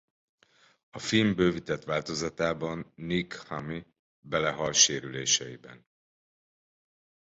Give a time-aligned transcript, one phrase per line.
[0.89, 3.85] A film bővített változatában Nick Hume
[4.21, 5.83] belehal sérüléseibe.